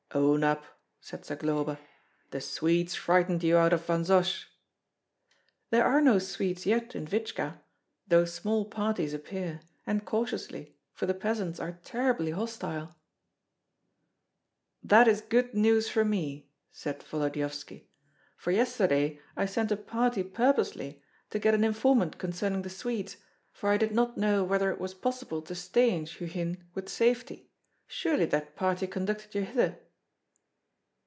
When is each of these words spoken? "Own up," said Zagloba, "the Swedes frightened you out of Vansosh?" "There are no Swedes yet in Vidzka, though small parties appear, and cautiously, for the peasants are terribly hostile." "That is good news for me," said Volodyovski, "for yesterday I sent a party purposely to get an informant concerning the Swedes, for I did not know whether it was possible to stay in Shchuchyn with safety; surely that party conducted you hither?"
"Own 0.13 0.43
up," 0.43 0.65
said 0.99 1.23
Zagloba, 1.23 1.79
"the 2.31 2.41
Swedes 2.41 2.93
frightened 2.95 3.43
you 3.45 3.55
out 3.55 3.71
of 3.71 3.85
Vansosh?" 3.85 4.43
"There 5.69 5.85
are 5.85 6.01
no 6.01 6.19
Swedes 6.19 6.65
yet 6.65 6.95
in 6.97 7.07
Vidzka, 7.07 7.61
though 8.09 8.25
small 8.25 8.65
parties 8.65 9.13
appear, 9.13 9.61
and 9.87 10.03
cautiously, 10.03 10.75
for 10.91 11.05
the 11.05 11.13
peasants 11.13 11.61
are 11.61 11.79
terribly 11.85 12.31
hostile." 12.31 12.93
"That 14.83 15.07
is 15.07 15.21
good 15.21 15.53
news 15.53 15.87
for 15.87 16.03
me," 16.03 16.49
said 16.73 17.01
Volodyovski, 17.05 17.87
"for 18.35 18.51
yesterday 18.51 19.17
I 19.37 19.45
sent 19.45 19.71
a 19.71 19.77
party 19.77 20.23
purposely 20.23 21.01
to 21.29 21.39
get 21.39 21.53
an 21.55 21.63
informant 21.63 22.17
concerning 22.17 22.63
the 22.63 22.69
Swedes, 22.69 23.15
for 23.53 23.69
I 23.69 23.77
did 23.77 23.93
not 23.93 24.17
know 24.17 24.43
whether 24.43 24.69
it 24.73 24.79
was 24.81 24.93
possible 24.93 25.41
to 25.43 25.55
stay 25.55 25.89
in 25.95 26.03
Shchuchyn 26.03 26.57
with 26.73 26.89
safety; 26.89 27.49
surely 27.87 28.25
that 28.25 28.57
party 28.57 28.87
conducted 28.87 29.33
you 29.35 29.43
hither?" 29.45 29.79